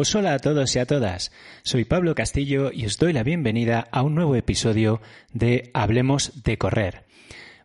Pues 0.00 0.14
hola 0.14 0.32
a 0.32 0.38
todos 0.38 0.74
y 0.74 0.78
a 0.78 0.86
todas, 0.86 1.30
soy 1.62 1.84
Pablo 1.84 2.14
Castillo 2.14 2.70
y 2.72 2.86
os 2.86 2.96
doy 2.96 3.12
la 3.12 3.22
bienvenida 3.22 3.86
a 3.92 4.00
un 4.00 4.14
nuevo 4.14 4.34
episodio 4.34 5.02
de 5.34 5.70
Hablemos 5.74 6.42
de 6.42 6.56
Correr. 6.56 7.04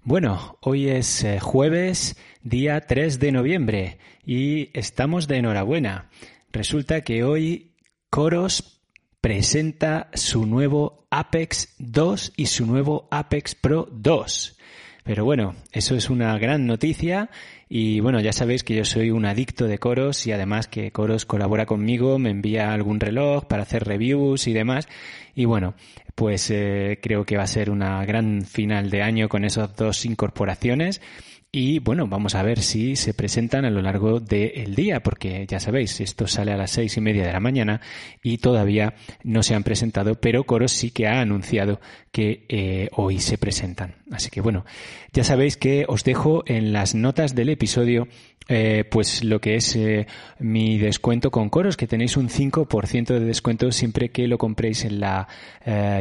Bueno, 0.04 0.58
hoy 0.60 0.90
es 0.90 1.24
eh, 1.24 1.40
jueves, 1.40 2.18
día 2.44 2.82
3 2.82 3.22
de 3.22 3.32
noviembre 3.32 4.00
y 4.26 4.70
estamos 4.78 5.30
de 5.30 5.38
enhorabuena. 5.38 6.10
Resulta 6.52 7.00
que 7.00 7.24
hoy 7.24 7.72
Coros 8.10 8.82
presenta 9.22 10.10
su 10.14 10.46
nuevo 10.46 11.08
Apex 11.12 11.74
2 11.80 12.34
y 12.36 12.48
su 12.48 12.66
nuevo 12.66 13.08
Apex 13.12 13.56
Pro 13.56 13.88
2. 13.94 14.58
Pero 15.06 15.24
bueno, 15.24 15.54
eso 15.72 15.94
es 15.94 16.10
una 16.10 16.36
gran 16.40 16.66
noticia 16.66 17.30
y 17.70 18.00
bueno, 18.00 18.20
ya 18.22 18.34
sabéis 18.34 18.64
que 18.64 18.74
yo 18.76 18.86
soy 18.86 19.12
un 19.12 19.28
adicto 19.28 19.68
de 19.68 19.78
Coros 19.78 20.26
y 20.26 20.32
además 20.32 20.68
que 20.68 20.90
Coros 20.90 21.28
colabora 21.28 21.68
conmigo, 21.68 22.18
me 22.18 22.32
envía 22.32 22.74
algún 22.74 23.00
reloj 23.00 23.46
para 23.46 23.62
hacer 23.62 23.84
reviews 23.84 24.48
y 24.48 24.54
demás. 24.54 24.88
Y 25.36 25.46
bueno, 25.46 25.76
pues 26.16 26.50
eh, 26.50 26.98
creo 27.04 27.24
que 27.24 27.38
va 27.38 27.44
a 27.44 27.48
ser 27.48 27.70
una 27.70 28.04
gran 28.04 28.42
final 28.46 28.90
de 28.90 29.04
año 29.04 29.30
con 29.30 29.46
esas 29.46 29.76
dos 29.76 30.06
incorporaciones. 30.06 31.02
Y 31.58 31.80
bueno, 31.80 32.06
vamos 32.06 32.36
a 32.36 32.44
ver 32.44 32.60
si 32.60 32.98
se 32.98 33.14
presentan 33.14 33.64
a 33.64 33.70
lo 33.70 33.82
largo 33.82 34.20
del 34.20 34.76
día, 34.76 35.02
porque 35.02 35.48
ya 35.48 35.62
sabéis, 35.62 36.02
esto 36.02 36.28
sale 36.28 36.52
a 36.52 36.58
las 36.58 36.72
seis 36.72 36.98
y 36.98 37.00
media 37.00 37.26
de 37.26 37.32
la 37.32 37.40
mañana 37.40 37.80
y 38.22 38.40
todavía 38.40 38.96
no 39.24 39.42
se 39.42 39.56
han 39.56 39.64
presentado, 39.64 40.16
pero 40.16 40.44
Coros 40.44 40.74
sí 40.74 40.92
que 40.92 41.08
ha 41.08 41.22
anunciado 41.22 41.80
que 42.12 42.46
eh, 42.50 42.90
hoy 42.94 43.20
se 43.20 43.38
presentan. 43.38 43.96
Así 44.12 44.30
que 44.30 44.40
bueno, 44.40 44.66
ya 45.14 45.24
sabéis 45.24 45.58
que 45.58 45.86
os 45.88 46.04
dejo 46.04 46.44
en 46.46 46.74
las 46.74 46.96
notas 46.96 47.36
del 47.36 47.50
episodio 47.50 48.08
eh, 48.48 48.84
pues 48.90 49.24
lo 49.24 49.42
que 49.42 49.56
es 49.56 49.76
eh, 49.76 50.06
mi 50.40 50.78
descuento 50.78 51.32
con 51.32 51.50
Coros, 51.50 51.78
que 51.78 51.88
tenéis 51.88 52.16
un 52.16 52.30
5% 52.30 53.08
de 53.08 53.20
descuento 53.20 53.72
siempre 53.72 54.10
que 54.10 54.28
lo 54.28 54.38
compréis 54.38 54.86
en 54.86 55.00
la 55.00 55.28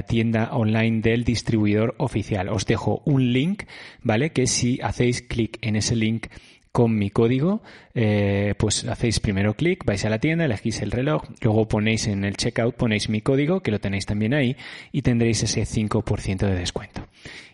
tienda 0.07 0.51
online 0.53 1.01
del 1.01 1.25
distribuidor 1.25 1.95
oficial. 1.99 2.49
Os 2.51 2.67
dejo 2.67 3.03
un 3.07 3.33
link, 3.33 3.65
¿vale? 4.03 4.31
Que 4.31 4.47
si 4.47 4.79
hacéis 4.83 5.23
clic 5.23 5.44
en 5.61 5.77
ese 5.77 5.97
link 5.97 6.27
con 6.75 6.99
mi 6.99 7.09
código, 7.09 7.63
eh, 7.95 8.55
pues 8.59 8.85
hacéis 8.85 9.21
primero 9.21 9.55
clic, 9.55 9.85
vais 9.85 10.05
a 10.05 10.11
la 10.11 10.19
tienda, 10.19 10.45
elegís 10.45 10.83
el 10.83 10.91
reloj, 10.91 11.23
luego 11.41 11.69
ponéis 11.69 12.09
en 12.09 12.25
el 12.25 12.37
checkout, 12.37 12.75
ponéis 12.75 13.09
mi 13.09 13.21
código, 13.21 13.61
que 13.61 13.71
lo 13.71 13.79
tenéis 13.79 14.07
también 14.07 14.35
ahí, 14.35 14.57
y 14.91 15.03
tendréis 15.03 15.45
ese 15.45 15.63
5% 15.63 16.49
de 16.49 16.57
descuento. 16.57 17.07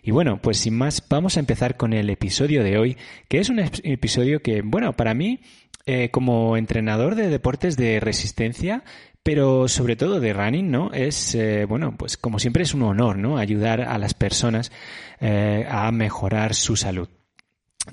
Y 0.02 0.10
bueno, 0.10 0.40
pues 0.40 0.56
sin 0.56 0.74
más, 0.74 1.06
vamos 1.06 1.36
a 1.36 1.40
empezar 1.40 1.76
con 1.76 1.92
el 1.92 2.08
episodio 2.08 2.64
de 2.64 2.78
hoy, 2.78 2.96
que 3.28 3.40
es 3.40 3.50
un 3.50 3.58
episodio 3.58 4.40
que, 4.40 4.62
bueno, 4.62 4.96
para 4.96 5.12
mí, 5.12 5.40
eh, 5.84 6.08
como 6.10 6.56
entrenador 6.56 7.14
de 7.14 7.28
deportes 7.28 7.76
de 7.76 8.00
resistencia, 8.00 8.84
pero 9.22 9.68
sobre 9.68 9.96
todo 9.96 10.18
de 10.18 10.32
running, 10.32 10.70
¿no? 10.70 10.92
Es, 10.94 11.34
eh, 11.34 11.66
bueno, 11.66 11.94
pues 11.94 12.16
como 12.16 12.38
siempre 12.38 12.62
es 12.62 12.72
un 12.72 12.84
honor, 12.84 13.18
¿no? 13.18 13.36
Ayudar 13.36 13.82
a 13.82 13.98
las 13.98 14.14
personas 14.14 14.72
a 15.20 15.92
mejorar 15.92 16.54
su 16.54 16.76
salud 16.76 17.10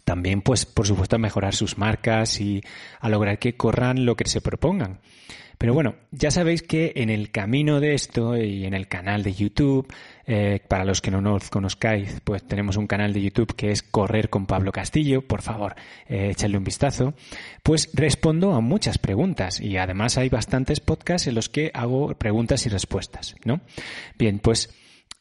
también, 0.04 0.42
pues, 0.42 0.66
por 0.66 0.88
supuesto, 0.88 1.16
a 1.16 1.20
mejorar 1.20 1.56
sus 1.56 1.78
marcas 1.78 2.40
y 2.40 2.62
a 3.00 3.10
lograr 3.10 3.40
que 3.40 3.56
corran 3.56 4.06
lo 4.06 4.16
que 4.16 4.28
se 4.28 4.42
propongan. 4.42 5.00
Pero 5.58 5.74
bueno, 5.74 5.96
ya 6.12 6.30
sabéis 6.30 6.62
que 6.62 6.94
en 6.98 7.10
el 7.10 7.32
camino 7.32 7.80
de 7.80 7.96
esto 7.96 8.38
y 8.38 8.66
en 8.66 8.76
el 8.76 8.88
canal 8.88 9.24
de 9.24 9.34
YouTube, 9.34 9.92
eh, 10.28 10.60
para 10.68 10.86
los 10.86 11.02
que 11.02 11.10
no 11.10 11.20
nos 11.20 11.50
conozcáis, 11.50 12.22
pues 12.24 12.46
tenemos 12.46 12.78
un 12.78 12.86
canal 12.86 13.12
de 13.12 13.24
YouTube 13.24 13.56
que 13.56 13.72
es 13.72 13.82
Correr 13.82 14.30
con 14.30 14.46
Pablo 14.46 14.72
Castillo, 14.72 15.24
por 15.24 15.42
favor, 15.42 15.76
eh, 16.08 16.30
echadle 16.32 16.60
un 16.60 16.64
vistazo, 16.64 17.16
pues 17.64 17.90
respondo 17.94 18.54
a 18.54 18.62
muchas 18.62 19.00
preguntas 19.00 19.60
y 19.60 19.78
además 19.78 20.20
hay 20.20 20.30
bastantes 20.30 20.80
podcasts 20.80 21.28
en 21.28 21.34
los 21.34 21.50
que 21.50 21.72
hago 21.74 22.14
preguntas 22.14 22.68
y 22.68 22.70
respuestas, 22.70 23.36
¿no? 23.44 23.62
Bien, 24.20 24.38
pues 24.38 24.70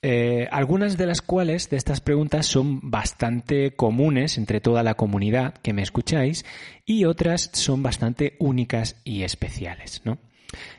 eh, 0.08 0.46
algunas 0.52 0.96
de 0.96 1.04
las 1.04 1.20
cuales 1.20 1.68
de 1.68 1.76
estas 1.76 2.00
preguntas 2.00 2.46
son 2.46 2.78
bastante 2.80 3.72
comunes 3.72 4.38
entre 4.38 4.60
toda 4.60 4.84
la 4.84 4.94
comunidad 4.94 5.54
que 5.54 5.72
me 5.72 5.82
escucháis 5.82 6.44
y 6.84 7.06
otras 7.06 7.50
son 7.54 7.82
bastante 7.82 8.36
únicas 8.38 8.94
y 9.02 9.24
especiales, 9.24 10.02
¿no? 10.04 10.18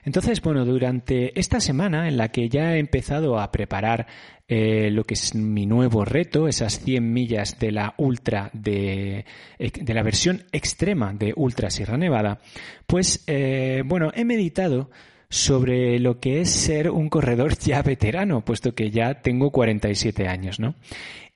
Entonces, 0.05 0.41
bueno, 0.41 0.63
durante 0.63 1.37
esta 1.37 1.59
semana 1.59 2.07
en 2.07 2.15
la 2.15 2.29
que 2.29 2.47
ya 2.47 2.75
he 2.75 2.79
empezado 2.79 3.37
a 3.37 3.51
preparar 3.51 4.07
eh, 4.47 4.91
lo 4.91 5.03
que 5.03 5.15
es 5.15 5.35
mi 5.35 5.65
nuevo 5.65 6.05
reto, 6.05 6.47
esas 6.47 6.79
100 6.79 7.11
millas 7.11 7.59
de 7.59 7.73
la 7.73 7.95
ultra 7.97 8.49
de, 8.53 9.25
de 9.59 9.93
la 9.93 10.03
versión 10.03 10.45
extrema 10.53 11.11
de 11.11 11.33
Ultra 11.35 11.69
Sierra 11.69 11.97
Nevada, 11.97 12.39
pues 12.85 13.25
eh, 13.27 13.83
bueno, 13.85 14.09
he 14.15 14.23
meditado 14.23 14.89
sobre 15.29 15.99
lo 15.99 16.19
que 16.19 16.41
es 16.41 16.49
ser 16.49 16.89
un 16.89 17.09
corredor 17.09 17.57
ya 17.59 17.81
veterano, 17.81 18.43
puesto 18.43 18.73
que 18.75 18.91
ya 18.91 19.21
tengo 19.21 19.51
47 19.51 20.27
años, 20.27 20.59
¿no? 20.59 20.75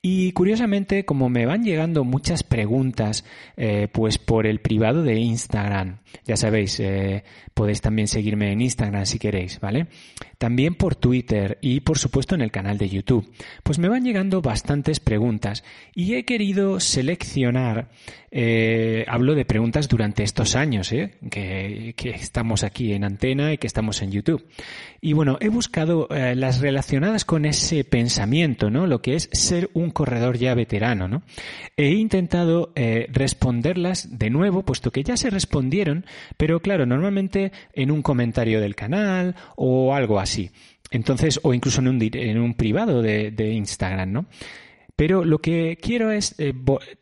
Y 0.03 0.31
curiosamente, 0.31 1.05
como 1.05 1.29
me 1.29 1.45
van 1.45 1.63
llegando 1.63 2.03
muchas 2.03 2.41
preguntas, 2.41 3.23
eh, 3.55 3.87
pues 3.91 4.17
por 4.17 4.47
el 4.47 4.59
privado 4.59 5.03
de 5.03 5.19
Instagram, 5.19 5.99
ya 6.25 6.37
sabéis, 6.37 6.79
eh, 6.79 7.23
podéis 7.53 7.81
también 7.81 8.07
seguirme 8.07 8.51
en 8.51 8.61
Instagram 8.61 9.05
si 9.05 9.19
queréis, 9.19 9.59
¿vale? 9.59 9.89
También 10.39 10.73
por 10.73 10.95
Twitter 10.95 11.59
y 11.61 11.81
por 11.81 11.99
supuesto 11.99 12.33
en 12.33 12.41
el 12.41 12.49
canal 12.49 12.79
de 12.79 12.89
YouTube. 12.89 13.31
Pues 13.61 13.77
me 13.77 13.89
van 13.89 14.03
llegando 14.03 14.41
bastantes 14.41 14.99
preguntas 14.99 15.63
y 15.93 16.15
he 16.15 16.25
querido 16.25 16.79
seleccionar, 16.79 17.91
eh, 18.33 19.03
hablo 19.09 19.35
de 19.35 19.43
preguntas 19.43 19.89
durante 19.89 20.23
estos 20.23 20.55
años, 20.55 20.93
¿eh? 20.93 21.15
que, 21.29 21.93
que, 21.97 22.11
estamos 22.11 22.63
aquí 22.63 22.93
en 22.93 23.03
antena 23.03 23.51
y 23.51 23.57
que 23.57 23.67
estamos 23.67 24.01
en 24.01 24.11
YouTube. 24.11 24.47
Y 25.01 25.11
bueno, 25.11 25.37
he 25.41 25.49
buscado 25.49 26.07
eh, 26.09 26.33
las 26.35 26.61
relacionadas 26.61 27.25
con 27.25 27.45
ese 27.45 27.83
pensamiento, 27.83 28.69
¿no? 28.69 28.87
Lo 28.87 29.01
que 29.01 29.15
es 29.15 29.29
ser 29.33 29.69
un 29.73 29.91
corredor 29.91 30.37
ya 30.37 30.55
veterano, 30.55 31.09
¿no? 31.09 31.23
He 31.75 31.89
intentado 31.89 32.71
eh, 32.75 33.07
responderlas 33.11 34.17
de 34.17 34.29
nuevo, 34.29 34.63
puesto 34.63 34.91
que 34.91 35.03
ya 35.03 35.17
se 35.17 35.29
respondieron, 35.29 36.05
pero 36.37 36.61
claro, 36.61 36.85
normalmente 36.85 37.51
en 37.73 37.91
un 37.91 38.01
comentario 38.01 38.61
del 38.61 38.75
canal 38.75 39.35
o 39.57 39.93
algo 39.93 40.21
así. 40.21 40.51
Entonces, 40.89 41.39
o 41.43 41.53
incluso 41.53 41.81
en 41.81 41.89
un, 41.89 42.01
en 42.01 42.37
un 42.39 42.53
privado 42.53 43.01
de, 43.01 43.31
de 43.31 43.51
Instagram, 43.51 44.11
¿no? 44.11 44.25
Pero 45.01 45.25
lo 45.25 45.39
que 45.39 45.79
quiero 45.81 46.11
es 46.11 46.35
eh, 46.37 46.53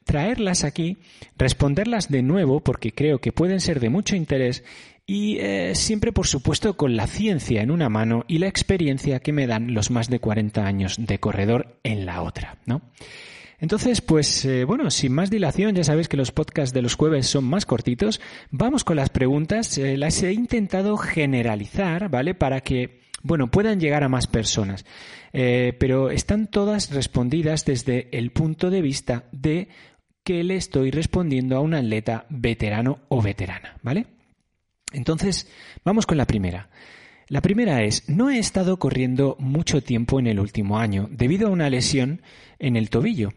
traerlas 0.06 0.64
aquí, 0.64 1.00
responderlas 1.38 2.10
de 2.10 2.22
nuevo, 2.22 2.62
porque 2.62 2.94
creo 2.94 3.20
que 3.20 3.34
pueden 3.34 3.60
ser 3.60 3.82
de 3.82 3.90
mucho 3.90 4.16
interés 4.16 4.64
y 5.06 5.36
eh, 5.40 5.76
siempre, 5.76 6.14
por 6.14 6.26
supuesto, 6.26 6.78
con 6.78 6.96
la 6.96 7.08
ciencia 7.08 7.62
en 7.62 7.72
una 7.72 7.90
mano 7.90 8.24
y 8.30 8.38
la 8.38 8.48
experiencia 8.48 9.20
que 9.20 9.34
me 9.34 9.48
dan 9.48 9.74
los 9.74 9.92
más 9.92 10.10
de 10.10 10.22
40 10.22 10.66
años 10.66 10.96
de 10.98 11.20
corredor 11.20 11.78
en 11.84 12.06
la 12.06 12.22
otra, 12.22 12.58
¿no? 12.66 12.84
Entonces, 13.60 14.00
pues 14.00 14.46
eh, 14.46 14.64
bueno, 14.64 14.90
sin 14.92 15.12
más 15.12 15.30
dilación, 15.30 15.76
ya 15.76 15.84
sabéis 15.84 16.08
que 16.08 16.16
los 16.16 16.32
podcasts 16.32 16.74
de 16.74 16.82
los 16.82 16.96
jueves 16.96 17.28
son 17.28 17.44
más 17.44 17.66
cortitos. 17.66 18.22
Vamos 18.50 18.86
con 18.86 18.96
las 18.96 19.10
preguntas. 19.10 19.78
Las 19.78 20.24
he 20.24 20.32
intentado 20.32 20.96
generalizar, 20.96 22.08
¿vale? 22.08 22.34
Para 22.34 22.62
que, 22.62 23.02
bueno, 23.24 23.52
puedan 23.52 23.80
llegar 23.80 24.04
a 24.04 24.10
más 24.10 24.28
personas. 24.28 24.86
Eh, 25.34 25.74
pero 25.80 26.10
están 26.10 26.48
todas 26.48 26.92
respondidas 26.92 27.66
desde 27.66 28.10
el 28.18 28.32
punto 28.32 28.70
de 28.70 28.82
vista 28.82 29.26
de 29.32 29.68
que 30.24 30.44
le 30.44 30.56
estoy 30.56 30.92
respondiendo 30.92 31.56
a 31.56 31.60
un 31.60 31.74
atleta 31.74 32.26
veterano 32.30 33.00
o 33.10 33.22
veterana, 33.22 33.78
¿vale? 33.82 34.08
Entonces, 34.92 35.48
vamos 35.84 36.06
con 36.06 36.18
la 36.18 36.26
primera. 36.26 36.70
La 37.28 37.42
primera 37.42 37.84
es, 37.84 38.10
no 38.10 38.32
he 38.32 38.40
estado 38.40 38.80
corriendo 38.80 39.36
mucho 39.40 39.84
tiempo 39.84 40.20
en 40.20 40.28
el 40.28 40.40
último 40.40 40.80
año 40.80 41.08
debido 41.12 41.48
a 41.48 41.52
una 41.52 41.70
lesión 41.70 42.22
en 42.58 42.76
el 42.76 42.90
tobillo. 42.90 43.30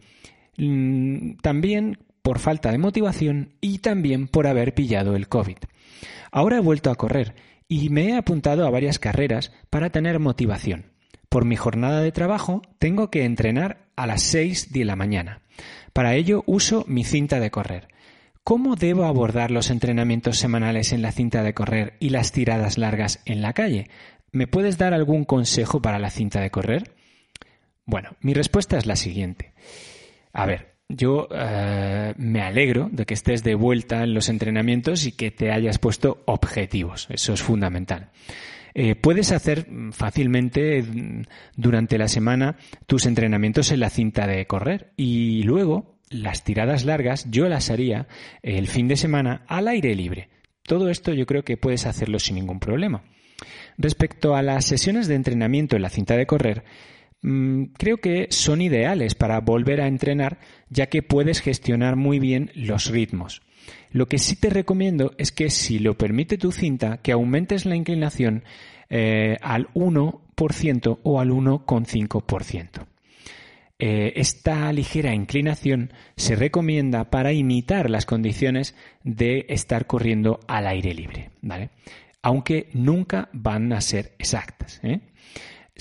También 1.42 1.98
por 2.22 2.38
falta 2.38 2.70
de 2.70 2.78
motivación 2.78 3.50
y 3.60 3.78
también 3.78 4.28
por 4.28 4.46
haber 4.46 4.74
pillado 4.74 5.14
el 5.14 5.28
COVID. 5.28 5.58
Ahora 6.30 6.56
he 6.56 6.60
vuelto 6.60 6.90
a 6.90 6.94
correr 6.94 7.34
y 7.72 7.88
me 7.88 8.08
he 8.08 8.16
apuntado 8.16 8.66
a 8.66 8.70
varias 8.70 8.98
carreras 8.98 9.50
para 9.70 9.88
tener 9.88 10.18
motivación. 10.18 10.92
Por 11.30 11.46
mi 11.46 11.56
jornada 11.56 12.02
de 12.02 12.12
trabajo 12.12 12.60
tengo 12.78 13.10
que 13.10 13.24
entrenar 13.24 13.86
a 13.96 14.06
las 14.06 14.22
6 14.22 14.72
de 14.72 14.84
la 14.84 14.94
mañana. 14.94 15.40
Para 15.94 16.14
ello 16.14 16.44
uso 16.46 16.84
mi 16.86 17.02
cinta 17.02 17.40
de 17.40 17.50
correr. 17.50 17.88
¿Cómo 18.44 18.76
debo 18.76 19.04
abordar 19.04 19.50
los 19.50 19.70
entrenamientos 19.70 20.36
semanales 20.36 20.92
en 20.92 21.00
la 21.00 21.12
cinta 21.12 21.42
de 21.42 21.54
correr 21.54 21.96
y 21.98 22.10
las 22.10 22.32
tiradas 22.32 22.76
largas 22.76 23.22
en 23.24 23.40
la 23.40 23.54
calle? 23.54 23.88
¿Me 24.32 24.46
puedes 24.46 24.76
dar 24.76 24.92
algún 24.92 25.24
consejo 25.24 25.80
para 25.80 25.98
la 25.98 26.10
cinta 26.10 26.40
de 26.40 26.50
correr? 26.50 26.94
Bueno, 27.86 28.16
mi 28.20 28.34
respuesta 28.34 28.76
es 28.76 28.84
la 28.84 28.96
siguiente. 28.96 29.54
A 30.34 30.44
ver, 30.44 30.71
yo 30.96 31.28
eh, 31.30 32.14
me 32.16 32.42
alegro 32.42 32.88
de 32.92 33.06
que 33.06 33.14
estés 33.14 33.42
de 33.42 33.54
vuelta 33.54 34.02
en 34.02 34.14
los 34.14 34.28
entrenamientos 34.28 35.06
y 35.06 35.12
que 35.12 35.30
te 35.30 35.50
hayas 35.50 35.78
puesto 35.78 36.22
objetivos. 36.26 37.08
Eso 37.10 37.32
es 37.32 37.42
fundamental. 37.42 38.10
Eh, 38.74 38.94
puedes 38.94 39.32
hacer 39.32 39.66
fácilmente 39.92 40.82
mm, 40.82 41.22
durante 41.56 41.98
la 41.98 42.08
semana 42.08 42.56
tus 42.86 43.06
entrenamientos 43.06 43.70
en 43.70 43.80
la 43.80 43.90
cinta 43.90 44.26
de 44.26 44.46
correr 44.46 44.92
y 44.96 45.42
luego 45.42 45.98
las 46.08 46.44
tiradas 46.44 46.84
largas 46.84 47.30
yo 47.30 47.48
las 47.48 47.70
haría 47.70 48.06
el 48.42 48.68
fin 48.68 48.88
de 48.88 48.96
semana 48.96 49.44
al 49.46 49.68
aire 49.68 49.94
libre. 49.94 50.28
Todo 50.62 50.88
esto 50.88 51.12
yo 51.12 51.26
creo 51.26 51.42
que 51.42 51.56
puedes 51.56 51.86
hacerlo 51.86 52.18
sin 52.18 52.36
ningún 52.36 52.60
problema. 52.60 53.02
Respecto 53.78 54.36
a 54.36 54.42
las 54.42 54.64
sesiones 54.64 55.08
de 55.08 55.16
entrenamiento 55.16 55.76
en 55.76 55.82
la 55.82 55.88
cinta 55.88 56.16
de 56.16 56.26
correr, 56.26 56.64
creo 57.22 57.98
que 57.98 58.26
son 58.30 58.60
ideales 58.60 59.14
para 59.14 59.40
volver 59.40 59.80
a 59.80 59.86
entrenar 59.86 60.38
ya 60.68 60.86
que 60.86 61.02
puedes 61.02 61.40
gestionar 61.40 61.96
muy 61.96 62.18
bien 62.18 62.50
los 62.54 62.86
ritmos. 62.86 63.42
Lo 63.90 64.06
que 64.06 64.18
sí 64.18 64.36
te 64.36 64.50
recomiendo 64.50 65.12
es 65.18 65.32
que 65.32 65.50
si 65.50 65.78
lo 65.78 65.96
permite 65.96 66.38
tu 66.38 66.50
cinta, 66.50 66.98
que 66.98 67.12
aumentes 67.12 67.64
la 67.66 67.76
inclinación 67.76 68.42
eh, 68.90 69.36
al 69.40 69.68
1% 69.74 70.98
o 71.02 71.20
al 71.20 71.30
1,5%. 71.30 72.86
Eh, 73.78 74.12
esta 74.16 74.72
ligera 74.72 75.14
inclinación 75.14 75.92
se 76.16 76.36
recomienda 76.36 77.10
para 77.10 77.32
imitar 77.32 77.90
las 77.90 78.06
condiciones 78.06 78.74
de 79.02 79.46
estar 79.48 79.86
corriendo 79.86 80.40
al 80.46 80.66
aire 80.66 80.94
libre, 80.94 81.30
¿vale? 81.40 81.70
Aunque 82.22 82.68
nunca 82.74 83.28
van 83.32 83.72
a 83.72 83.80
ser 83.80 84.12
exactas. 84.18 84.80
¿eh? 84.84 85.00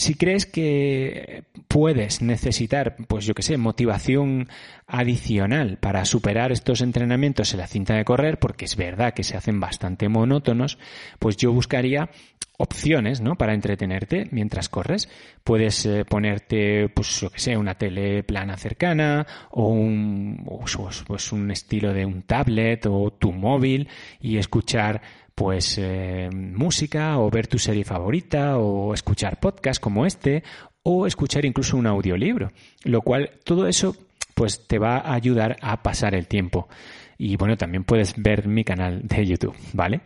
Si 0.02 0.16
crees 0.16 0.48
que 0.48 1.44
puedes 1.68 2.24
necesitar, 2.24 2.96
pues 3.08 3.24
yo 3.24 3.36
que 3.36 3.44
sé, 3.44 3.58
motivación 3.58 4.50
adicional 4.88 5.78
para 5.78 6.06
superar 6.06 6.52
estos 6.52 6.82
entrenamientos 6.82 7.54
en 7.54 7.60
la 7.60 7.68
cinta 7.68 7.94
de 7.94 8.04
correr, 8.04 8.40
porque 8.40 8.66
es 8.66 8.76
verdad 8.76 9.14
que 9.14 9.24
se 9.24 9.38
hacen 9.38 9.60
bastante 9.60 10.10
monótonos, 10.10 10.80
pues 11.20 11.38
yo 11.38 11.54
buscaría 11.54 12.10
opciones, 12.58 13.22
¿no? 13.22 13.36
Para 13.36 13.54
entretenerte 13.54 14.28
mientras 14.32 14.70
corres. 14.70 15.08
Puedes 15.44 15.86
eh, 15.86 16.04
ponerte, 16.04 16.90
pues, 16.90 17.22
yo 17.22 17.30
que 17.30 17.40
sé, 17.40 17.56
una 17.56 17.76
tele 17.76 18.24
plana 18.24 18.58
cercana 18.58 19.28
o 19.52 19.68
un, 19.68 20.44
pues, 20.46 21.04
pues, 21.06 21.32
un 21.32 21.52
estilo 21.52 21.94
de 21.94 22.08
un 22.08 22.24
tablet 22.24 22.88
o 22.88 23.12
tu 23.12 23.32
móvil 23.32 23.88
y 24.20 24.38
escuchar 24.38 25.02
pues 25.42 25.80
eh, 25.80 26.30
música 26.32 27.18
o 27.18 27.32
ver 27.32 27.48
tu 27.48 27.58
serie 27.58 27.84
favorita 27.84 28.60
o 28.60 28.94
escuchar 28.94 29.40
podcast 29.40 29.82
como 29.82 30.06
este 30.06 30.44
o 30.84 31.08
escuchar 31.08 31.46
incluso 31.46 31.78
un 31.78 31.88
audiolibro, 31.88 32.52
lo 32.84 33.02
cual 33.02 33.32
todo 33.44 33.66
eso 33.68 33.96
pues 34.36 34.68
te 34.68 34.78
va 34.78 34.98
a 35.00 35.16
ayudar 35.16 35.58
a 35.62 35.82
pasar 35.82 36.14
el 36.14 36.28
tiempo. 36.28 36.70
Y 37.18 37.38
bueno, 37.38 37.58
también 37.58 37.86
puedes 37.86 38.14
ver 38.22 38.48
mi 38.48 38.64
canal 38.64 39.02
de 39.02 39.26
YouTube, 39.26 39.56
¿vale? 39.74 40.02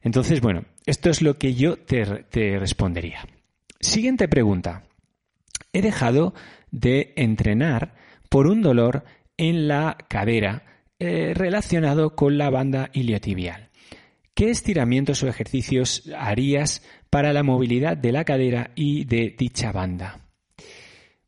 Entonces, 0.00 0.40
bueno, 0.40 0.64
esto 0.86 1.10
es 1.10 1.20
lo 1.20 1.36
que 1.36 1.52
yo 1.52 1.76
te, 1.76 2.58
respondería. 2.58 3.26
Siguiente 3.78 4.26
pregunta. 4.26 4.84
He 5.74 5.82
dejado 5.82 6.32
de 6.70 7.12
entrenar 7.16 7.94
por 8.30 8.46
un 8.46 8.62
dolor 8.62 9.04
en 9.36 9.68
la 9.68 9.98
cadera 10.08 10.62
eh, 10.98 11.34
relacionado 11.36 12.16
con 12.16 12.38
la 12.38 12.48
banda 12.48 12.88
iliotibial. 12.94 13.68
¿Qué 14.34 14.50
estiramientos 14.50 15.22
o 15.22 15.28
ejercicios 15.28 16.10
harías 16.18 16.82
para 17.10 17.32
la 17.32 17.42
movilidad 17.42 17.96
de 17.96 18.12
la 18.12 18.24
cadera 18.24 18.70
y 18.74 19.04
de 19.04 19.34
dicha 19.36 19.72
banda? 19.72 20.20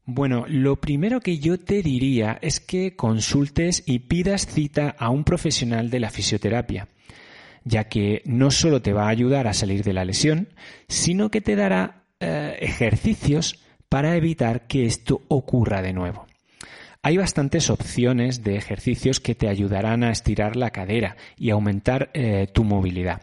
Bueno, 0.06 0.44
lo 0.48 0.80
primero 0.80 1.20
que 1.20 1.38
yo 1.38 1.58
te 1.58 1.82
diría 1.82 2.38
es 2.42 2.60
que 2.60 2.96
consultes 2.96 3.82
y 3.86 4.00
pidas 4.00 4.46
cita 4.46 4.94
a 4.98 5.10
un 5.10 5.24
profesional 5.24 5.90
de 5.90 6.00
la 6.00 6.10
fisioterapia 6.10 6.88
ya 7.64 7.84
que 7.84 8.22
no 8.26 8.50
solo 8.50 8.82
te 8.82 8.92
va 8.92 9.06
a 9.06 9.08
ayudar 9.08 9.48
a 9.48 9.54
salir 9.54 9.82
de 9.82 9.94
la 9.94 10.04
lesión, 10.04 10.48
sino 10.86 11.30
que 11.30 11.40
te 11.40 11.56
dará 11.56 12.04
eh, 12.20 12.56
ejercicios 12.60 13.64
para 13.88 14.16
evitar 14.16 14.66
que 14.66 14.84
esto 14.84 15.22
ocurra 15.28 15.82
de 15.82 15.92
nuevo. 15.92 16.26
Hay 17.06 17.18
bastantes 17.18 17.68
opciones 17.68 18.42
de 18.42 18.56
ejercicios 18.56 19.20
que 19.20 19.34
te 19.34 19.46
ayudarán 19.46 20.02
a 20.04 20.10
estirar 20.10 20.56
la 20.56 20.70
cadera 20.70 21.18
y 21.36 21.50
aumentar 21.50 22.08
eh, 22.14 22.46
tu 22.50 22.64
movilidad, 22.64 23.20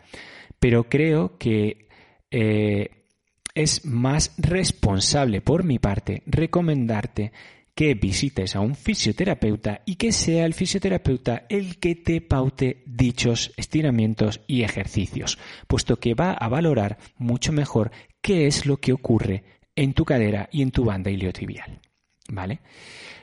pero 0.59 0.83
creo 0.83 1.39
que 1.39 1.89
eh, 2.29 3.07
es 3.55 3.83
más 3.83 4.35
responsable 4.37 5.41
por 5.41 5.63
mi 5.63 5.79
parte 5.79 6.21
recomendarte 6.27 7.31
que 7.73 7.95
visites 7.95 8.55
a 8.55 8.59
un 8.59 8.75
fisioterapeuta 8.75 9.81
y 9.83 9.95
que 9.95 10.11
sea 10.11 10.45
el 10.45 10.53
fisioterapeuta 10.53 11.47
el 11.49 11.79
que 11.79 11.95
te 11.95 12.21
paute 12.21 12.83
dichos 12.85 13.51
estiramientos 13.57 14.41
y 14.45 14.61
ejercicios, 14.61 15.39
puesto 15.65 15.95
que 15.95 16.13
va 16.13 16.33
a 16.33 16.47
valorar 16.49 16.99
mucho 17.17 17.51
mejor 17.51 17.89
qué 18.21 18.45
es 18.45 18.67
lo 18.67 18.77
que 18.77 18.93
ocurre 18.93 19.43
en 19.75 19.93
tu 19.93 20.05
cadera 20.05 20.49
y 20.51 20.61
en 20.61 20.69
tu 20.69 20.85
banda 20.85 21.09
iliotibial. 21.09 21.81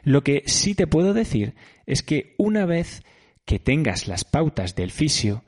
Lo 0.03 0.23
que 0.23 0.43
sí 0.47 0.75
te 0.75 0.87
puedo 0.87 1.15
decir 1.15 1.55
es 1.87 2.03
que 2.03 2.35
una 2.39 2.67
vez 2.67 3.03
que 3.45 3.59
tengas 3.59 4.09
las 4.09 4.25
pautas 4.25 4.75
del 4.75 4.91
fisio, 4.91 5.45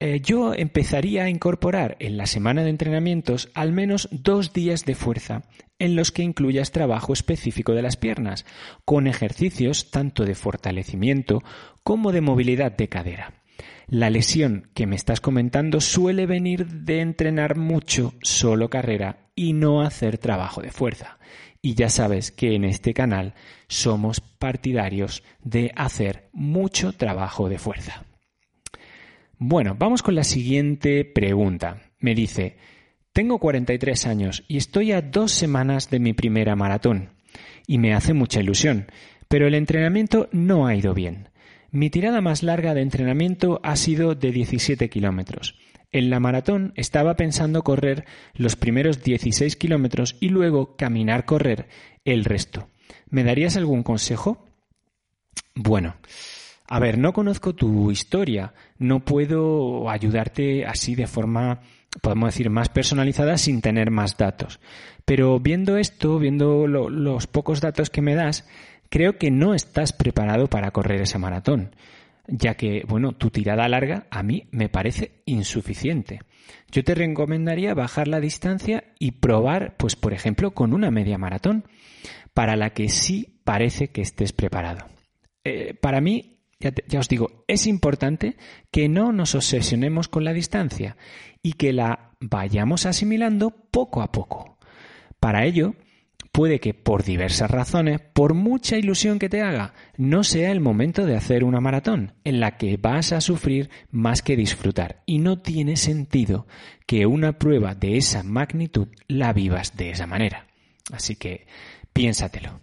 eh, 0.00 0.20
yo 0.20 0.54
empezaría 0.54 1.24
a 1.24 1.30
incorporar 1.30 1.96
en 2.00 2.16
la 2.16 2.26
semana 2.26 2.64
de 2.64 2.70
entrenamientos 2.70 3.50
al 3.54 3.72
menos 3.72 4.08
dos 4.10 4.52
días 4.52 4.84
de 4.84 4.94
fuerza 4.94 5.42
en 5.78 5.96
los 5.96 6.12
que 6.12 6.22
incluyas 6.22 6.70
trabajo 6.70 7.12
específico 7.12 7.72
de 7.72 7.82
las 7.82 7.96
piernas, 7.96 8.46
con 8.84 9.06
ejercicios 9.06 9.90
tanto 9.90 10.24
de 10.24 10.34
fortalecimiento 10.34 11.42
como 11.82 12.12
de 12.12 12.20
movilidad 12.20 12.72
de 12.72 12.88
cadera. 12.88 13.34
La 13.88 14.08
lesión 14.08 14.70
que 14.74 14.86
me 14.86 14.96
estás 14.96 15.20
comentando 15.20 15.80
suele 15.80 16.26
venir 16.26 16.66
de 16.66 17.00
entrenar 17.00 17.56
mucho 17.56 18.14
solo 18.22 18.70
carrera 18.70 19.28
y 19.34 19.52
no 19.52 19.82
hacer 19.82 20.18
trabajo 20.18 20.62
de 20.62 20.70
fuerza. 20.70 21.18
Y 21.62 21.74
ya 21.74 21.88
sabes 21.88 22.32
que 22.32 22.56
en 22.56 22.64
este 22.64 22.92
canal 22.92 23.34
somos 23.68 24.20
partidarios 24.20 25.22
de 25.44 25.72
hacer 25.76 26.28
mucho 26.32 26.92
trabajo 26.92 27.48
de 27.48 27.58
fuerza. 27.58 28.04
Bueno, 29.38 29.76
vamos 29.78 30.02
con 30.02 30.16
la 30.16 30.24
siguiente 30.24 31.04
pregunta. 31.04 31.82
Me 32.00 32.16
dice, 32.16 32.56
tengo 33.12 33.38
43 33.38 34.06
años 34.06 34.44
y 34.48 34.56
estoy 34.56 34.90
a 34.90 35.02
dos 35.02 35.30
semanas 35.30 35.88
de 35.88 36.00
mi 36.00 36.12
primera 36.14 36.56
maratón. 36.56 37.10
Y 37.66 37.78
me 37.78 37.94
hace 37.94 38.12
mucha 38.12 38.40
ilusión, 38.40 38.86
pero 39.28 39.46
el 39.46 39.54
entrenamiento 39.54 40.28
no 40.32 40.66
ha 40.66 40.74
ido 40.74 40.94
bien. 40.94 41.28
Mi 41.70 41.90
tirada 41.90 42.20
más 42.20 42.42
larga 42.42 42.74
de 42.74 42.82
entrenamiento 42.82 43.60
ha 43.62 43.76
sido 43.76 44.14
de 44.14 44.32
17 44.32 44.90
kilómetros. 44.90 45.56
En 45.92 46.08
la 46.08 46.20
maratón 46.20 46.72
estaba 46.76 47.16
pensando 47.16 47.62
correr 47.62 48.06
los 48.34 48.56
primeros 48.56 49.02
16 49.02 49.56
kilómetros 49.56 50.16
y 50.20 50.30
luego 50.30 50.74
caminar 50.76 51.26
correr 51.26 51.68
el 52.04 52.24
resto. 52.24 52.68
¿Me 53.10 53.24
darías 53.24 53.58
algún 53.58 53.82
consejo? 53.82 54.46
Bueno, 55.54 55.96
a 56.66 56.78
ver, 56.78 56.96
no 56.96 57.12
conozco 57.12 57.54
tu 57.54 57.90
historia, 57.90 58.54
no 58.78 59.04
puedo 59.04 59.90
ayudarte 59.90 60.64
así 60.64 60.94
de 60.94 61.06
forma, 61.06 61.60
podemos 62.00 62.28
decir, 62.28 62.48
más 62.48 62.70
personalizada 62.70 63.36
sin 63.36 63.60
tener 63.60 63.90
más 63.90 64.16
datos. 64.16 64.60
Pero 65.04 65.40
viendo 65.40 65.76
esto, 65.76 66.18
viendo 66.18 66.66
los 66.66 67.26
pocos 67.26 67.60
datos 67.60 67.90
que 67.90 68.00
me 68.00 68.14
das, 68.14 68.48
creo 68.88 69.18
que 69.18 69.30
no 69.30 69.52
estás 69.52 69.92
preparado 69.92 70.46
para 70.46 70.70
correr 70.70 71.02
esa 71.02 71.18
maratón, 71.18 71.74
ya 72.26 72.54
que, 72.54 72.84
bueno, 72.86 73.12
tu 73.12 73.30
tirada 73.30 73.68
larga 73.68 74.06
a 74.10 74.22
mí 74.22 74.48
me 74.50 74.68
parece 74.68 75.22
insuficiente. 75.26 76.20
Yo 76.70 76.84
te 76.84 76.94
recomendaría 76.94 77.74
bajar 77.74 78.08
la 78.08 78.20
distancia 78.20 78.84
y 78.98 79.12
probar, 79.12 79.76
pues, 79.76 79.96
por 79.96 80.12
ejemplo, 80.12 80.52
con 80.52 80.72
una 80.72 80.90
media 80.90 81.18
maratón, 81.18 81.64
para 82.34 82.56
la 82.56 82.70
que 82.70 82.88
sí 82.88 83.40
parece 83.44 83.88
que 83.88 84.02
estés 84.02 84.32
preparado. 84.32 84.86
Eh, 85.44 85.74
para 85.74 86.00
mí 86.00 86.32
ya, 86.86 87.00
os 87.00 87.08
digo, 87.08 87.44
es 87.48 87.66
importante 87.66 88.36
que 88.70 88.88
no 88.88 89.12
nos 89.12 89.34
obsesionemos 89.34 90.08
con 90.08 90.24
la 90.24 90.32
distancia 90.32 90.96
y 91.42 91.54
que 91.54 91.72
la 91.72 92.12
vayamos 92.20 92.86
asimilando 92.86 93.50
poco 93.50 94.02
a 94.02 94.12
poco. 94.12 94.58
Para 95.18 95.44
ello, 95.44 95.74
puede 96.32 96.60
que 96.60 96.72
por 96.72 97.04
diversas 97.04 97.50
razones, 97.50 98.00
por 98.00 98.32
mucha 98.32 98.76
ilusión 98.76 99.18
que 99.18 99.28
te 99.28 99.42
haga, 99.42 99.74
no 99.98 100.24
sea 100.24 100.50
el 100.50 100.60
momento 100.60 101.04
de 101.04 101.14
hacer 101.14 101.44
una 101.44 101.60
maratón, 101.60 102.14
en 102.24 102.40
la 102.40 102.56
que 102.56 102.78
vas 102.78 103.12
a 103.12 103.20
sufrir 103.20 103.70
más 103.90 104.22
que 104.22 104.34
disfrutar. 104.34 105.02
Y 105.04 105.18
no 105.18 105.40
tiene 105.40 105.76
sentido 105.76 106.46
que 106.86 107.06
una 107.06 107.38
prueba 107.38 107.74
de 107.74 107.98
esa 107.98 108.22
magnitud 108.22 108.88
la 109.06 109.32
vivas 109.34 109.76
de 109.76 109.90
esa 109.90 110.06
manera. 110.06 110.46
Así 110.90 111.16
que 111.16 111.46
piénsatelo. 111.92 112.60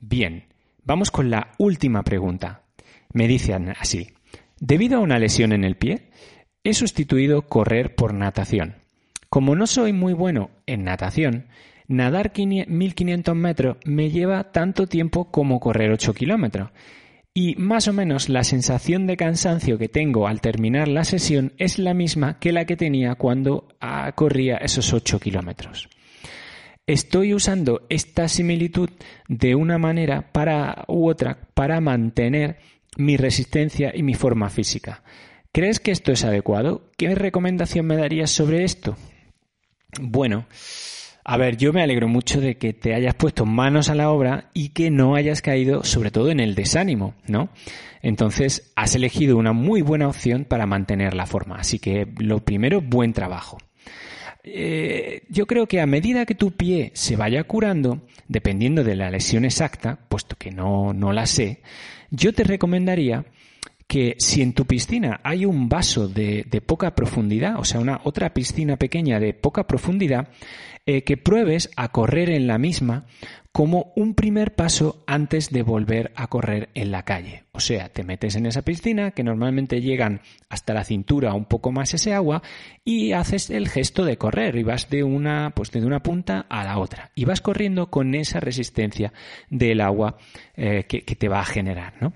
Bien, 0.00 0.46
vamos 0.82 1.10
con 1.10 1.30
la 1.30 1.52
última 1.58 2.02
pregunta. 2.02 2.62
Me 3.12 3.28
dicen 3.28 3.74
así, 3.78 4.08
debido 4.58 4.96
a 4.96 5.00
una 5.02 5.18
lesión 5.18 5.52
en 5.52 5.64
el 5.64 5.76
pie, 5.76 6.08
he 6.64 6.72
sustituido 6.72 7.42
correr 7.42 7.94
por 7.94 8.14
natación. 8.14 8.76
Como 9.28 9.54
no 9.54 9.66
soy 9.66 9.92
muy 9.92 10.14
bueno 10.14 10.50
en 10.66 10.84
natación, 10.84 11.48
nadar 11.88 12.32
1500 12.36 13.36
metros 13.36 13.76
me 13.84 14.10
lleva 14.10 14.52
tanto 14.52 14.86
tiempo 14.86 15.30
como 15.30 15.60
correr 15.60 15.92
8 15.92 16.14
kilómetros. 16.14 16.70
Y 17.34 17.54
más 17.56 17.86
o 17.86 17.92
menos 17.92 18.30
la 18.30 18.44
sensación 18.44 19.06
de 19.06 19.18
cansancio 19.18 19.76
que 19.76 19.88
tengo 19.88 20.26
al 20.26 20.40
terminar 20.40 20.88
la 20.88 21.04
sesión 21.04 21.52
es 21.58 21.78
la 21.78 21.92
misma 21.92 22.38
que 22.38 22.50
la 22.50 22.64
que 22.64 22.76
tenía 22.76 23.14
cuando 23.16 23.68
ah, 23.80 24.10
corría 24.14 24.56
esos 24.56 24.94
8 24.94 25.20
kilómetros. 25.20 25.88
Estoy 26.86 27.34
usando 27.34 27.84
esta 27.90 28.28
similitud 28.28 28.88
de 29.28 29.54
una 29.54 29.76
manera 29.76 30.32
para 30.32 30.84
u 30.88 31.08
otra 31.08 31.48
para 31.52 31.80
mantener 31.80 32.58
mi 32.96 33.16
resistencia 33.16 33.92
y 33.94 34.02
mi 34.02 34.14
forma 34.14 34.48
física. 34.48 35.02
¿Crees 35.52 35.80
que 35.80 35.90
esto 35.90 36.12
es 36.12 36.24
adecuado? 36.24 36.90
¿Qué 36.96 37.14
recomendación 37.14 37.86
me 37.86 37.96
darías 37.96 38.30
sobre 38.30 38.64
esto? 38.64 38.96
Bueno, 40.00 40.46
a 41.28 41.36
ver, 41.36 41.56
yo 41.56 41.72
me 41.72 41.82
alegro 41.82 42.06
mucho 42.06 42.40
de 42.40 42.56
que 42.56 42.72
te 42.72 42.94
hayas 42.94 43.16
puesto 43.16 43.44
manos 43.44 43.90
a 43.90 43.96
la 43.96 44.10
obra 44.10 44.50
y 44.54 44.68
que 44.68 44.92
no 44.92 45.16
hayas 45.16 45.42
caído 45.42 45.82
sobre 45.82 46.12
todo 46.12 46.30
en 46.30 46.38
el 46.38 46.54
desánimo, 46.54 47.16
¿no? 47.26 47.48
Entonces, 48.00 48.72
has 48.76 48.94
elegido 48.94 49.36
una 49.36 49.52
muy 49.52 49.82
buena 49.82 50.06
opción 50.06 50.44
para 50.44 50.66
mantener 50.66 51.14
la 51.14 51.26
forma. 51.26 51.56
Así 51.56 51.80
que, 51.80 52.06
lo 52.18 52.44
primero, 52.44 52.80
buen 52.80 53.12
trabajo. 53.12 53.58
Eh, 54.44 55.22
yo 55.28 55.48
creo 55.48 55.66
que 55.66 55.80
a 55.80 55.86
medida 55.86 56.26
que 56.26 56.36
tu 56.36 56.52
pie 56.52 56.92
se 56.94 57.16
vaya 57.16 57.42
curando, 57.42 58.02
dependiendo 58.28 58.84
de 58.84 58.94
la 58.94 59.10
lesión 59.10 59.44
exacta, 59.44 59.98
puesto 60.08 60.36
que 60.36 60.52
no, 60.52 60.92
no 60.92 61.12
la 61.12 61.26
sé, 61.26 61.60
yo 62.12 62.32
te 62.34 62.44
recomendaría 62.44 63.24
que 63.86 64.16
si 64.18 64.42
en 64.42 64.52
tu 64.52 64.66
piscina 64.66 65.20
hay 65.22 65.46
un 65.46 65.68
vaso 65.68 66.08
de, 66.08 66.44
poca 66.64 66.94
profundidad, 66.94 67.58
o 67.58 67.64
sea, 67.64 67.80
una 67.80 68.00
otra 68.04 68.34
piscina 68.34 68.76
pequeña 68.76 69.20
de 69.20 69.32
poca 69.32 69.66
profundidad, 69.66 70.28
eh, 70.86 71.02
que 71.02 71.16
pruebes 71.16 71.70
a 71.76 71.90
correr 71.90 72.30
en 72.30 72.46
la 72.46 72.58
misma 72.58 73.06
como 73.56 73.92
un 73.96 74.14
primer 74.14 74.54
paso 74.54 75.02
antes 75.06 75.50
de 75.50 75.62
volver 75.62 76.12
a 76.14 76.26
correr 76.26 76.68
en 76.74 76.90
la 76.90 77.04
calle. 77.04 77.44
O 77.52 77.60
sea, 77.60 77.88
te 77.88 78.04
metes 78.04 78.36
en 78.36 78.44
esa 78.44 78.60
piscina 78.60 79.12
que 79.12 79.24
normalmente 79.24 79.80
llegan 79.80 80.20
hasta 80.50 80.74
la 80.74 80.84
cintura 80.84 81.32
un 81.32 81.46
poco 81.46 81.72
más 81.72 81.94
ese 81.94 82.12
agua 82.12 82.42
y 82.84 83.12
haces 83.12 83.48
el 83.48 83.70
gesto 83.70 84.04
de 84.04 84.18
correr 84.18 84.56
y 84.56 84.62
vas 84.62 84.90
de 84.90 85.04
una, 85.04 85.52
pues 85.56 85.70
de 85.70 85.84
una 85.86 86.02
punta 86.02 86.44
a 86.50 86.64
la 86.64 86.78
otra 86.78 87.12
y 87.14 87.24
vas 87.24 87.40
corriendo 87.40 87.88
con 87.88 88.14
esa 88.14 88.40
resistencia 88.40 89.14
del 89.48 89.80
agua 89.80 90.18
eh, 90.54 90.84
que, 90.86 91.00
te 91.00 91.28
va 91.28 91.40
a 91.40 91.46
generar, 91.46 91.94
¿no? 91.98 92.12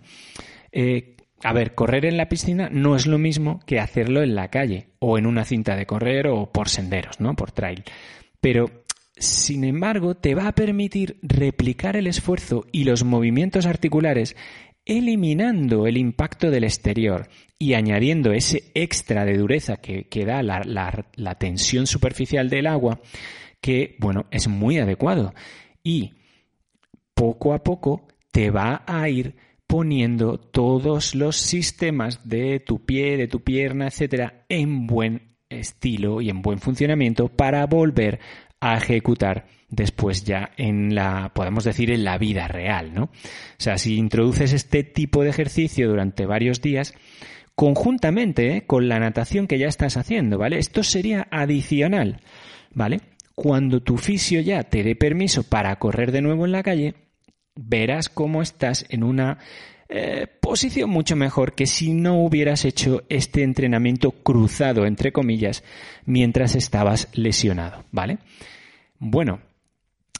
Eh, 0.72 1.16
a 1.42 1.52
ver, 1.52 1.74
correr 1.74 2.04
en 2.04 2.16
la 2.16 2.28
piscina 2.28 2.68
no 2.70 2.96
es 2.96 3.06
lo 3.06 3.18
mismo 3.18 3.60
que 3.66 3.80
hacerlo 3.80 4.22
en 4.22 4.34
la 4.34 4.48
calle 4.48 4.88
o 4.98 5.16
en 5.16 5.26
una 5.26 5.44
cinta 5.44 5.74
de 5.74 5.86
correr 5.86 6.26
o 6.26 6.52
por 6.52 6.68
senderos, 6.68 7.20
¿no? 7.20 7.34
Por 7.34 7.52
trail. 7.52 7.82
Pero, 8.40 8.84
sin 9.16 9.64
embargo, 9.64 10.16
te 10.16 10.34
va 10.34 10.48
a 10.48 10.54
permitir 10.54 11.18
replicar 11.22 11.96
el 11.96 12.06
esfuerzo 12.06 12.66
y 12.72 12.84
los 12.84 13.04
movimientos 13.04 13.66
articulares 13.66 14.36
eliminando 14.84 15.86
el 15.86 15.96
impacto 15.96 16.50
del 16.50 16.64
exterior 16.64 17.28
y 17.58 17.74
añadiendo 17.74 18.32
ese 18.32 18.72
extra 18.74 19.24
de 19.24 19.36
dureza 19.36 19.76
que, 19.76 20.24
da 20.24 20.42
la, 20.42 21.34
tensión 21.38 21.86
superficial 21.86 22.48
del 22.48 22.66
agua, 22.66 23.00
que, 23.60 23.96
bueno, 23.98 24.26
es 24.30 24.48
muy 24.48 24.78
adecuado. 24.78 25.34
Y 25.82 26.14
poco 27.14 27.52
a 27.52 27.62
poco 27.62 28.08
te 28.32 28.50
va 28.50 28.82
a 28.86 29.08
ir 29.08 29.36
poniendo 29.70 30.36
todos 30.36 31.14
los 31.14 31.36
sistemas 31.36 32.28
de 32.28 32.58
tu 32.58 32.84
pie, 32.84 33.16
de 33.16 33.28
tu 33.28 33.44
pierna, 33.44 33.86
etcétera, 33.86 34.44
en 34.48 34.88
buen 34.88 35.36
estilo 35.48 36.20
y 36.20 36.28
en 36.28 36.42
buen 36.42 36.58
funcionamiento 36.58 37.28
para 37.28 37.64
volver 37.66 38.18
a 38.58 38.78
ejecutar 38.78 39.46
después 39.68 40.24
ya 40.24 40.50
en 40.56 40.96
la, 40.96 41.30
podemos 41.32 41.62
decir, 41.62 41.92
en 41.92 42.02
la 42.02 42.18
vida 42.18 42.48
real, 42.48 42.92
¿no? 42.92 43.04
O 43.04 43.10
sea, 43.58 43.78
si 43.78 43.94
introduces 43.94 44.52
este 44.52 44.82
tipo 44.82 45.22
de 45.22 45.30
ejercicio 45.30 45.88
durante 45.88 46.26
varios 46.26 46.60
días, 46.60 46.92
conjuntamente 47.54 48.56
¿eh? 48.56 48.66
con 48.66 48.88
la 48.88 48.98
natación 48.98 49.46
que 49.46 49.60
ya 49.60 49.68
estás 49.68 49.96
haciendo, 49.96 50.36
¿vale? 50.36 50.58
Esto 50.58 50.82
sería 50.82 51.28
adicional, 51.30 52.22
¿vale? 52.74 53.02
Cuando 53.36 53.84
tu 53.84 53.98
fisio 53.98 54.40
ya 54.40 54.64
te 54.64 54.82
dé 54.82 54.96
permiso 54.96 55.44
para 55.44 55.76
correr 55.76 56.10
de 56.10 56.22
nuevo 56.22 56.44
en 56.44 56.50
la 56.50 56.64
calle, 56.64 56.94
verás 57.54 58.08
cómo 58.08 58.42
estás 58.42 58.86
en 58.88 59.02
una 59.02 59.38
eh, 59.92 60.28
posición 60.40 60.88
mucho 60.88 61.16
mejor 61.16 61.54
que 61.54 61.66
si 61.66 61.94
no 61.94 62.22
hubieras 62.22 62.64
hecho 62.64 63.02
este 63.08 63.42
entrenamiento 63.42 64.12
cruzado, 64.12 64.86
entre 64.86 65.10
comillas, 65.10 65.64
mientras 66.06 66.54
estabas 66.54 67.08
lesionado, 67.12 67.84
¿vale? 67.90 68.18
Bueno, 69.00 69.40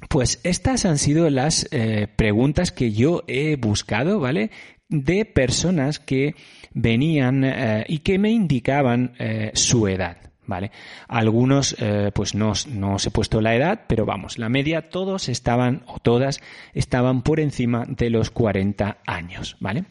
pues 0.08 0.40
estas 0.42 0.86
han 0.86 0.98
sido 0.98 1.30
las 1.30 1.68
eh, 1.70 2.08
preguntas 2.16 2.72
que 2.72 2.90
yo 2.90 3.22
he 3.28 3.54
buscado, 3.54 4.18
¿vale? 4.18 4.50
De 4.88 5.24
personas 5.24 6.00
que 6.00 6.34
venían 6.72 7.44
eh, 7.44 7.84
y 7.86 7.98
que 7.98 8.18
me 8.18 8.30
indicaban 8.30 9.12
su 9.54 9.86
edad. 9.86 10.29
¿Vale? 10.50 10.72
Algunos, 11.08 11.76
eh, 11.78 12.10
pues 12.12 12.34
no, 12.34 12.52
no 12.68 12.96
os 12.96 13.06
he 13.06 13.10
puesto 13.10 13.40
la 13.40 13.54
edad, 13.54 13.84
pero 13.86 14.04
vamos, 14.04 14.36
la 14.36 14.50
media 14.50 14.90
todos 14.90 15.30
estaban, 15.30 15.82
o 15.86 15.98
todas, 16.00 16.42
estaban 16.74 17.22
por 17.22 17.40
encima 17.40 17.86
de 17.88 18.10
los 18.10 18.30
40 18.30 18.98
años, 19.06 19.56
¿vale? 19.60 19.84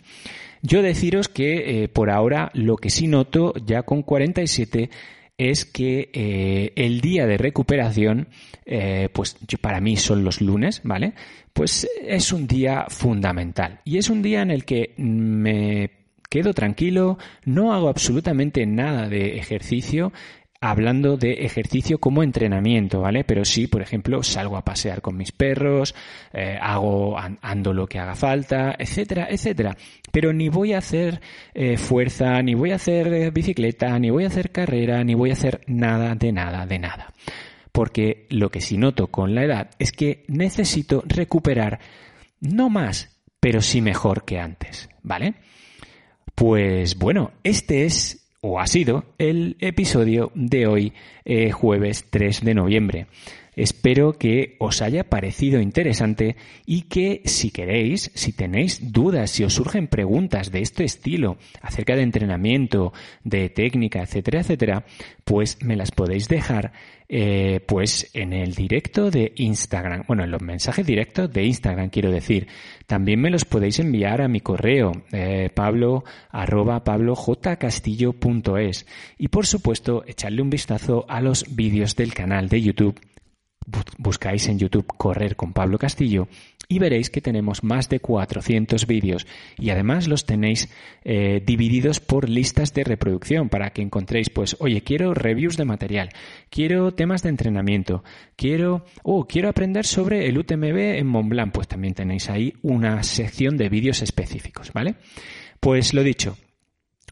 Yo 0.61 0.81
deciros 0.81 1.29
que 1.29 1.83
eh, 1.83 1.87
por 1.87 2.11
ahora 2.11 2.51
lo 2.53 2.75
que 2.75 2.89
sí 2.89 3.07
noto 3.07 3.53
ya 3.65 3.83
con 3.83 4.03
47 4.03 4.89
es 5.37 5.63
que 5.63 6.09
eh, 6.11 6.73
el 6.75 6.99
día 6.99 7.25
de 7.25 7.37
recuperación, 7.37 8.27
pues 9.13 9.37
para 9.61 9.79
mí 9.79 9.95
son 9.95 10.23
los 10.25 10.41
lunes, 10.41 10.81
¿vale? 10.83 11.13
Pues 11.53 11.87
es 12.01 12.33
un 12.33 12.45
día 12.45 12.85
fundamental 12.89 13.79
y 13.85 13.97
es 13.97 14.09
un 14.09 14.21
día 14.21 14.41
en 14.41 14.51
el 14.51 14.65
que 14.65 14.93
me 14.97 15.99
quedo 16.29 16.53
tranquilo, 16.53 17.17
no 17.43 17.73
hago 17.73 17.89
absolutamente 17.89 18.65
nada 18.65 19.09
de 19.09 19.37
ejercicio, 19.37 20.13
hablando 20.61 21.15
de 21.15 21.45
ejercicio 21.45 21.99
como 21.99 22.21
entrenamiento, 22.21 23.01
¿vale? 23.01 23.23
Pero 23.23 23.45
sí, 23.45 23.67
por 23.67 23.81
ejemplo, 23.81 24.23
salgo 24.23 24.57
a 24.57 24.65
pasear 24.65 25.01
con 25.01 25.15
mis 25.15 25.31
perros, 25.31 25.95
eh, 26.33 26.57
hago, 26.61 27.17
ando 27.17 27.73
lo 27.73 27.87
que 27.87 27.99
haga 27.99 28.15
falta, 28.15 28.75
etcétera, 28.77 29.27
etcétera. 29.29 29.77
Pero 30.11 30.33
ni 30.33 30.49
voy 30.49 30.73
a 30.73 30.79
hacer 30.79 31.21
eh, 31.53 31.77
fuerza, 31.77 32.41
ni 32.41 32.55
voy 32.55 32.71
a 32.71 32.75
hacer 32.75 33.07
eh, 33.13 33.31
bicicleta, 33.31 33.97
ni 33.99 34.09
voy 34.09 34.25
a 34.25 34.27
hacer 34.27 34.51
carrera, 34.51 35.03
ni 35.03 35.13
voy 35.13 35.29
a 35.29 35.33
hacer 35.33 35.61
nada 35.67 36.13
de 36.15 36.31
nada 36.31 36.65
de 36.65 36.79
nada. 36.79 37.13
Porque 37.71 38.27
lo 38.29 38.49
que 38.49 38.61
sí 38.61 38.77
noto 38.77 39.07
con 39.07 39.35
la 39.35 39.45
edad 39.45 39.69
es 39.79 39.91
que 39.91 40.25
necesito 40.27 41.03
recuperar 41.07 41.79
no 42.41 42.69
más, 42.69 43.17
pero 43.39 43.61
sí 43.61 43.79
mejor 43.81 44.25
que 44.25 44.39
antes, 44.39 44.89
¿vale? 45.03 45.35
Pues 46.35 46.97
bueno, 46.97 47.31
este 47.43 47.85
es 47.85 48.28
o 48.41 48.59
ha 48.59 48.67
sido 48.67 49.03
el 49.17 49.57
episodio 49.59 50.31
de 50.35 50.67
hoy, 50.67 50.93
eh, 51.25 51.51
jueves 51.51 52.05
3 52.09 52.43
de 52.43 52.53
noviembre. 52.53 53.07
Espero 53.59 54.13
que 54.13 54.55
os 54.59 54.81
haya 54.81 55.09
parecido 55.09 55.59
interesante 55.59 56.37
y 56.65 56.83
que 56.83 57.21
si 57.25 57.51
queréis, 57.51 58.09
si 58.15 58.31
tenéis 58.31 58.93
dudas, 58.93 59.31
si 59.31 59.43
os 59.43 59.53
surgen 59.53 59.87
preguntas 59.87 60.49
de 60.49 60.61
este 60.61 60.85
estilo 60.85 61.37
acerca 61.61 61.97
de 61.97 62.03
entrenamiento, 62.03 62.93
de 63.25 63.49
técnica, 63.49 64.01
etcétera, 64.01 64.39
etcétera, 64.39 64.85
pues 65.25 65.61
me 65.61 65.75
las 65.75 65.91
podéis 65.91 66.29
dejar 66.29 66.71
eh, 67.09 67.59
pues 67.67 68.09
en 68.13 68.31
el 68.33 68.53
directo 68.53 69.09
de 69.11 69.33
Instagram, 69.35 70.03
bueno, 70.07 70.23
en 70.23 70.31
los 70.31 70.41
mensajes 70.41 70.85
directos 70.85 71.33
de 71.33 71.43
Instagram 71.43 71.89
quiero 71.89 72.11
decir. 72.11 72.47
También 72.85 73.19
me 73.19 73.29
los 73.29 73.43
podéis 73.45 73.79
enviar 73.79 74.21
a 74.21 74.29
mi 74.29 74.39
correo, 74.39 74.93
eh, 75.11 75.49
pablo 75.53 76.05
arroba 76.29 76.81
pablojcastillo.es 76.83 78.85
y 79.17 79.27
por 79.27 79.45
supuesto 79.45 80.05
echarle 80.07 80.41
un 80.41 80.49
vistazo 80.49 81.05
a 81.09 81.19
los 81.19 81.43
vídeos 81.55 81.97
del 81.97 82.13
canal 82.13 82.47
de 82.47 82.61
YouTube 82.61 82.97
buscáis 83.97 84.47
en 84.47 84.59
YouTube 84.59 84.87
Correr 84.97 85.35
con 85.35 85.53
Pablo 85.53 85.77
Castillo 85.77 86.27
y 86.67 86.77
veréis 86.77 87.09
que 87.09 87.19
tenemos 87.19 87.63
más 87.63 87.89
de 87.89 87.99
400 87.99 88.85
vídeos 88.85 89.25
y 89.57 89.71
además 89.71 90.07
los 90.07 90.25
tenéis 90.25 90.69
eh, 91.03 91.41
divididos 91.43 91.99
por 91.99 92.29
listas 92.29 92.73
de 92.73 92.83
reproducción 92.83 93.49
para 93.49 93.71
que 93.71 93.81
encontréis, 93.81 94.29
pues, 94.29 94.55
oye, 94.59 94.81
quiero 94.81 95.15
reviews 95.15 95.57
de 95.57 95.65
material, 95.65 96.09
quiero 96.51 96.93
temas 96.93 97.23
de 97.23 97.29
entrenamiento, 97.29 98.03
quiero, 98.35 98.85
oh, 99.01 99.25
quiero 99.25 99.49
aprender 99.49 99.85
sobre 99.85 100.27
el 100.27 100.37
UTMB 100.37 100.77
en 100.97 101.07
Mont 101.07 101.29
Blanc, 101.29 101.51
pues 101.51 101.67
también 101.67 101.95
tenéis 101.95 102.29
ahí 102.29 102.53
una 102.61 103.01
sección 103.01 103.57
de 103.57 103.69
vídeos 103.69 104.03
específicos, 104.03 104.71
¿vale? 104.71 104.95
Pues 105.59 105.93
lo 105.95 106.03
dicho, 106.03 106.37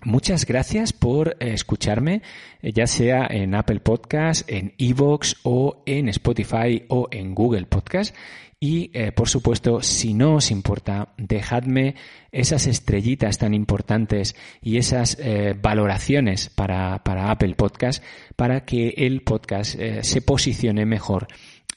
Muchas 0.04 0.46
gracias 0.46 0.94
por 0.94 1.38
eh, 1.40 1.54
escucharme, 1.54 2.22
eh, 2.62 2.72
ya 2.72 2.88
sea 2.88 3.28
en 3.30 3.56
Apple 3.56 3.80
Podcast, 3.80 4.50
en 4.50 4.74
Evox 4.78 5.38
o 5.44 5.82
en 5.86 6.08
Spotify 6.10 6.84
o 6.88 7.08
en 7.12 7.34
Google 7.34 7.66
Podcast. 7.66 8.16
Y, 8.60 8.90
eh, 8.94 9.12
por 9.12 9.30
supuesto, 9.30 9.82
si 9.82 10.14
no 10.14 10.36
os 10.36 10.50
importa, 10.50 11.10
dejadme 11.18 11.96
esas 12.32 12.66
estrellitas 12.68 13.38
tan 13.38 13.54
importantes 13.54 14.36
y 14.62 14.78
esas 14.78 15.18
valoraciones 15.62 16.50
para, 16.50 16.96
Apple 16.96 17.54
Podcast 17.54 18.04
para 18.36 18.66
que 18.66 18.96
el 18.98 19.22
podcast 19.22 19.80
se 20.02 20.22
posicione 20.24 20.88
mejor 20.88 21.28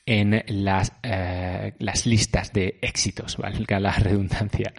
en 0.07 0.43
las, 0.47 0.95
las 1.03 2.07
listas 2.07 2.55
de 2.55 2.79
éxitos, 2.81 3.37
valga 3.37 3.79
la 3.79 3.93
redundancia. 3.93 4.73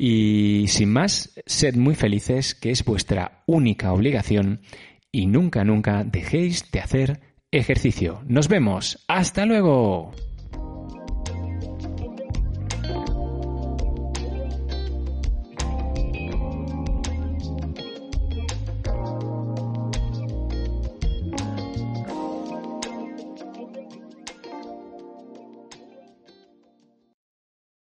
Y 0.00 0.66
sin 0.68 0.92
más, 0.92 1.34
sed 1.44 1.74
muy 1.74 1.96
felices, 1.96 2.54
que 2.54 2.70
es 2.70 2.84
vuestra 2.84 3.42
única 3.46 3.92
obligación, 3.92 4.60
y 5.10 5.26
nunca, 5.26 5.64
nunca 5.64 6.04
dejéis 6.04 6.70
de 6.70 6.78
hacer 6.78 7.20
ejercicio. 7.50 8.22
Nos 8.24 8.46
vemos. 8.46 9.04
Hasta 9.08 9.44
luego. 9.44 10.12